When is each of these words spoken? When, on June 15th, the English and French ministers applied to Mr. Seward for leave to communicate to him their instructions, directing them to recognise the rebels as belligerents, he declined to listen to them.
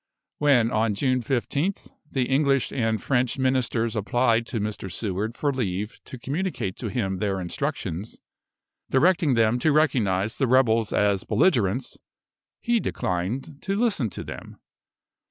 When, 0.39 0.71
on 0.71 0.95
June 0.95 1.21
15th, 1.21 1.91
the 2.09 2.23
English 2.27 2.71
and 2.71 2.99
French 2.99 3.37
ministers 3.37 3.95
applied 3.95 4.47
to 4.47 4.59
Mr. 4.59 4.91
Seward 4.91 5.37
for 5.37 5.53
leave 5.53 5.99
to 6.05 6.17
communicate 6.17 6.75
to 6.77 6.87
him 6.89 7.17
their 7.19 7.39
instructions, 7.39 8.17
directing 8.89 9.35
them 9.35 9.59
to 9.59 9.71
recognise 9.71 10.37
the 10.37 10.47
rebels 10.47 10.91
as 10.91 11.23
belligerents, 11.23 11.99
he 12.59 12.79
declined 12.79 13.61
to 13.61 13.75
listen 13.75 14.09
to 14.09 14.23
them. 14.23 14.59